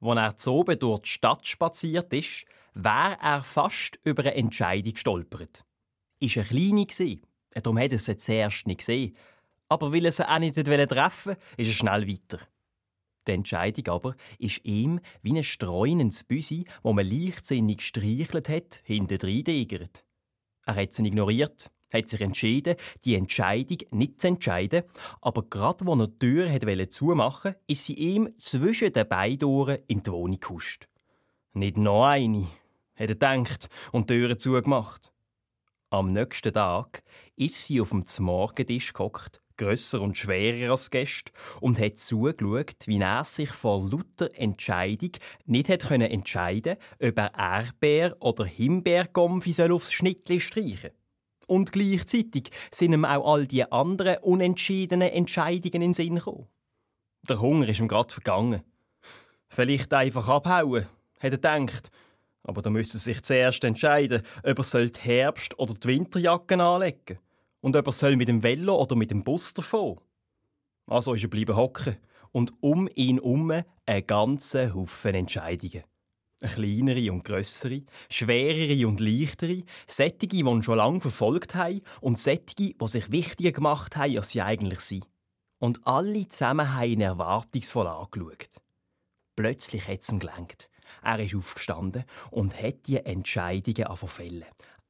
Als 0.00 0.18
er 0.18 0.36
zu 0.36 0.52
oben 0.52 0.78
durch 0.78 1.00
die 1.02 1.08
Stadt 1.08 1.46
spaziert 1.46 2.12
ist, 2.12 2.44
wäre 2.74 3.16
er 3.20 3.42
fast 3.42 3.98
über 4.04 4.22
eine 4.22 4.34
Entscheidung 4.34 4.92
gestolpert. 4.92 5.64
Ist 6.20 6.36
eine 6.36 6.46
kleine 6.46 6.86
darum 7.52 7.78
hat 7.78 7.92
er 7.92 7.98
sie 7.98 8.16
zuerst 8.16 8.66
nicht 8.66 8.78
gesehen. 8.78 9.16
Aber 9.68 9.92
weil 9.92 10.04
er 10.04 10.12
sie 10.12 10.28
auch 10.28 10.38
nicht 10.38 10.54
treffen 10.54 10.86
wollte, 10.86 11.40
ist 11.56 11.68
er 11.68 11.72
schnell 11.72 12.06
weiter. 12.06 12.38
Die 13.26 13.32
Entscheidung 13.32 13.88
aber 13.88 14.16
ist 14.38 14.64
ihm 14.64 15.00
wie 15.22 15.36
ein 15.36 15.42
streunendes 15.42 16.22
Büsi, 16.22 16.66
wo 16.82 16.92
man 16.92 17.06
leichtsinnig 17.06 17.80
streichelt 17.80 18.48
hat, 18.48 18.82
hinten 18.84 19.18
reingegert. 19.20 20.04
Er 20.64 20.76
hat 20.76 20.92
sie 20.92 21.06
ignoriert, 21.06 21.70
hat 21.96 22.08
sich 22.08 22.20
entschieden, 22.20 22.76
die 23.04 23.14
Entscheidung 23.14 23.78
nicht 23.90 24.20
zu 24.20 24.28
entscheiden, 24.28 24.82
aber 25.20 25.42
gerade 25.42 25.86
wo 25.86 25.94
er 25.94 26.08
die 26.08 26.18
Tür 26.18 26.52
hat 26.52 26.92
zumachen 26.92 27.52
wollte, 27.52 27.60
ist 27.66 27.86
sie 27.86 27.94
ihm 27.94 28.32
zwischen 28.38 28.92
den 28.92 29.08
beiden 29.08 29.78
in 29.86 30.02
die 30.02 30.10
Wohnung 30.10 30.40
gehuscht. 30.40 30.86
Nicht 31.52 31.76
noch 31.76 32.06
eine, 32.06 32.46
hat 32.94 33.00
er 33.00 33.06
gedacht 33.08 33.68
und 33.92 34.10
die 34.10 34.14
Tür 34.14 34.38
zugemacht. 34.38 35.12
Am 35.90 36.08
nächsten 36.08 36.52
Tag 36.52 37.02
ist 37.36 37.64
sie 37.64 37.80
auf 37.80 37.90
dem 37.90 38.04
Morgentisch 38.18 38.92
gehockt, 38.92 39.40
grösser 39.56 40.00
und 40.00 40.18
schwerer 40.18 40.72
als 40.72 40.90
Gäste, 40.90 41.32
und 41.60 41.78
hat 41.78 41.98
zugeschaut, 41.98 42.86
wie 42.86 43.00
er 43.00 43.24
sich 43.24 43.50
vor 43.50 43.88
lauter 43.88 44.28
Entscheidung 44.34 45.12
nicht 45.44 45.68
hat 45.68 45.84
können 45.84 46.10
entscheiden 46.10 46.76
ob 47.00 47.18
er 47.18 47.34
Erdbeer- 47.34 48.16
oder 48.20 48.44
Himbeergomfi 48.44 49.62
aufs 49.70 49.92
Schnittli 49.92 50.40
streichen 50.40 50.90
Und 51.46 51.72
gleichzeitig 51.72 52.50
sind 52.72 52.92
ihm 52.92 53.04
auch 53.04 53.32
all 53.32 53.46
die 53.46 53.70
anderen 53.70 54.18
unentschiedenen 54.18 55.10
Entscheidungen 55.10 55.74
in 55.74 55.80
den 55.80 55.94
Sinn 55.94 56.16
gekommen. 56.16 56.48
Der 57.28 57.40
Hunger 57.40 57.68
ist 57.68 57.80
ihm 57.80 57.88
gerade 57.88 58.12
vergangen. 58.12 58.62
Vielleicht 59.48 59.92
einfach 59.94 60.28
abhauen, 60.28 60.86
hat 61.18 61.22
er 61.22 61.30
gedacht. 61.30 61.90
Aber 62.42 62.62
da 62.62 62.70
müsste 62.70 62.98
er 62.98 63.00
sich 63.00 63.22
zuerst 63.22 63.64
entscheiden, 63.64 64.22
ob 64.44 64.58
er 64.58 64.86
die 64.86 65.00
Herbst- 65.00 65.58
oder 65.58 65.74
die 65.74 65.88
Winterjacken 65.88 66.60
anlegen 66.60 66.98
soll 67.08 67.18
und 67.60 67.76
ob 67.76 68.02
er 68.02 68.16
mit 68.16 68.28
dem 68.28 68.42
Velo 68.42 68.80
oder 68.80 68.94
mit 68.94 69.10
dem 69.10 69.24
Bus 69.24 69.54
davon. 69.54 70.00
Also 70.86 71.14
ist 71.14 71.24
er 71.24 71.28
bleiben 71.28 71.56
hocken 71.56 71.96
und 72.30 72.52
um 72.60 72.88
ihn 72.94 73.16
herum 73.16 73.50
ein 73.50 74.06
ganzer 74.06 74.74
Haufen 74.74 75.14
Entscheidungen. 75.14 75.82
Eine 76.42 76.52
kleinere 76.52 77.12
und 77.12 77.24
grössere, 77.24 77.82
schwerere 78.10 78.86
und 78.86 79.00
leichtere, 79.00 79.62
sättige, 79.86 80.36
die 80.36 80.42
ihn 80.42 80.62
schon 80.62 80.76
lange 80.76 81.00
verfolgt 81.00 81.54
haben 81.54 81.80
und 82.00 82.18
sättige, 82.18 82.74
die 82.74 82.88
sich 82.88 83.10
wichtiger 83.10 83.52
gemacht 83.52 83.96
haben, 83.96 84.16
als 84.16 84.30
sie 84.30 84.42
eigentlich 84.42 84.80
sind. 84.80 85.06
Und 85.58 85.86
alle 85.86 86.28
zusammen 86.28 86.74
haben 86.74 86.90
ihn 86.90 87.00
erwartungsvoll 87.00 87.86
angeschaut. 87.86 88.48
Plötzlich 89.34 89.88
hat 89.88 90.02
es 90.02 90.10
ihm 90.10 90.18
gelangt. 90.18 90.68
Er 91.02 91.18
ist 91.20 91.34
aufgestanden 91.34 92.04
und 92.30 92.60
hat 92.62 92.86
die 92.86 92.98
Entscheidungen 92.98 93.84
angefangen 93.84 94.44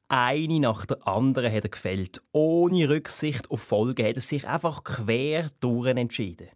eine 0.09 0.61
nach 0.61 0.87
der 0.87 1.07
anderen 1.07 1.53
hat 1.53 1.65
er 1.65 1.71
gefällt. 1.71 2.21
Ohne 2.31 2.89
Rücksicht 2.89 3.51
auf 3.51 3.61
Folgen 3.61 4.07
hat 4.07 4.15
er 4.15 4.21
sich 4.21 4.47
einfach 4.47 4.85
quer 4.85 5.51
durch 5.59 5.89
entschieden. 5.89 6.49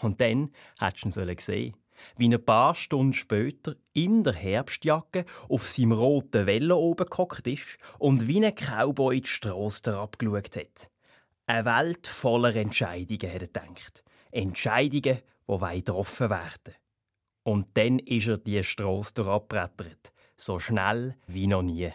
Und 0.00 0.20
dann 0.22 0.50
hättest 0.78 1.16
du 1.16 1.20
ihn 1.20 1.36
gesehen 1.36 1.76
wie 2.16 2.32
ein 2.32 2.44
paar 2.44 2.74
Stunden 2.74 3.12
später 3.12 3.76
in 3.92 4.24
der 4.24 4.34
Herbstjacke 4.34 5.24
auf 5.48 5.66
seinem 5.66 5.92
roten 5.92 6.46
Velo 6.46 6.78
oben 6.78 7.06
gehockt 7.06 7.46
ist 7.46 7.78
und 7.98 8.26
wie 8.26 8.44
ein 8.44 8.54
Cowboy 8.54 9.20
die 9.20 9.28
Strasse 9.28 9.98
abgeschaut 9.98 10.56
hat. 10.56 10.90
Eine 11.46 11.64
Welt 11.64 12.06
voller 12.06 12.54
Entscheidungen, 12.56 13.32
hat 13.32 13.42
er 13.42 13.46
gedacht. 13.46 14.04
Entscheidungen, 14.30 15.20
die 15.48 15.76
getroffen 15.76 16.30
werden 16.30 16.74
Und 17.44 17.68
dann 17.74 18.00
ist 18.00 18.26
er 18.26 18.38
die 18.38 18.62
Strasse 18.64 19.24
abgebrettert. 19.24 20.12
So 20.36 20.58
schnell 20.58 21.16
wie 21.26 21.46
noch 21.46 21.62
nie. 21.62 21.92